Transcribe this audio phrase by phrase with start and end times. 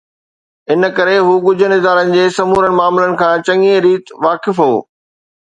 [0.71, 4.73] ان ڪري هو ڳجهن ادارن جي سمورن معاملن کان چڱيءَ ريت واقف هو